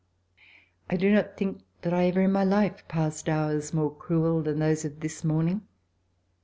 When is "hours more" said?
3.29-3.93